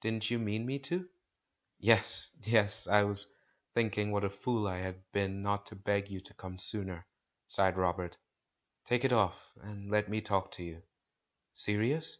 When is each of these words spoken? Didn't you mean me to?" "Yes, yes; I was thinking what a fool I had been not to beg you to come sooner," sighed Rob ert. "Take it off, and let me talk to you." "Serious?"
Didn't 0.00 0.28
you 0.28 0.40
mean 0.40 0.66
me 0.66 0.80
to?" 0.80 1.08
"Yes, 1.78 2.32
yes; 2.42 2.88
I 2.88 3.04
was 3.04 3.30
thinking 3.74 4.10
what 4.10 4.24
a 4.24 4.28
fool 4.28 4.66
I 4.66 4.78
had 4.78 5.08
been 5.12 5.40
not 5.40 5.66
to 5.66 5.76
beg 5.76 6.10
you 6.10 6.20
to 6.20 6.34
come 6.34 6.58
sooner," 6.58 7.06
sighed 7.46 7.76
Rob 7.76 8.00
ert. 8.00 8.16
"Take 8.86 9.04
it 9.04 9.12
off, 9.12 9.40
and 9.60 9.88
let 9.88 10.08
me 10.08 10.20
talk 10.20 10.50
to 10.56 10.64
you." 10.64 10.82
"Serious?" 11.54 12.16